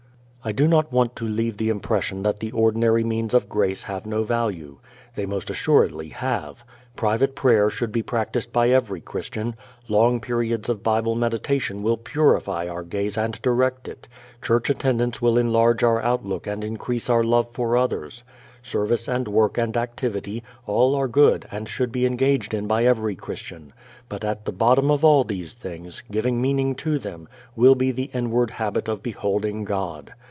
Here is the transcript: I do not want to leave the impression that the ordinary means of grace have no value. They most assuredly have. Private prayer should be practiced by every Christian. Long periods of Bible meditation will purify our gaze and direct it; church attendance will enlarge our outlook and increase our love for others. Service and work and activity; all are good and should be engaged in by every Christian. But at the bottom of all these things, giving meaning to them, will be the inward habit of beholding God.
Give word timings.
I 0.43 0.51
do 0.53 0.67
not 0.67 0.91
want 0.91 1.15
to 1.17 1.27
leave 1.27 1.57
the 1.57 1.69
impression 1.69 2.23
that 2.23 2.39
the 2.39 2.51
ordinary 2.51 3.03
means 3.03 3.35
of 3.35 3.47
grace 3.47 3.83
have 3.83 4.07
no 4.07 4.23
value. 4.23 4.79
They 5.13 5.27
most 5.27 5.51
assuredly 5.51 6.09
have. 6.09 6.63
Private 6.95 7.35
prayer 7.35 7.69
should 7.69 7.91
be 7.91 8.01
practiced 8.01 8.51
by 8.51 8.69
every 8.71 9.01
Christian. 9.01 9.55
Long 9.87 10.19
periods 10.19 10.67
of 10.67 10.81
Bible 10.81 11.13
meditation 11.13 11.83
will 11.83 11.95
purify 11.95 12.67
our 12.67 12.81
gaze 12.81 13.19
and 13.19 13.39
direct 13.43 13.87
it; 13.87 14.07
church 14.41 14.67
attendance 14.71 15.21
will 15.21 15.37
enlarge 15.37 15.83
our 15.83 16.01
outlook 16.01 16.47
and 16.47 16.63
increase 16.63 17.07
our 17.07 17.23
love 17.23 17.51
for 17.51 17.77
others. 17.77 18.23
Service 18.63 19.07
and 19.07 19.27
work 19.27 19.59
and 19.59 19.77
activity; 19.77 20.41
all 20.65 20.95
are 20.95 21.07
good 21.07 21.47
and 21.51 21.69
should 21.69 21.91
be 21.91 22.07
engaged 22.07 22.55
in 22.55 22.65
by 22.65 22.83
every 22.83 23.15
Christian. 23.15 23.73
But 24.09 24.25
at 24.25 24.45
the 24.45 24.51
bottom 24.51 24.89
of 24.89 25.05
all 25.05 25.23
these 25.23 25.53
things, 25.53 26.01
giving 26.09 26.41
meaning 26.41 26.73
to 26.77 26.97
them, 26.97 27.27
will 27.55 27.75
be 27.75 27.91
the 27.91 28.09
inward 28.11 28.49
habit 28.49 28.87
of 28.87 29.03
beholding 29.03 29.65
God. 29.65 30.13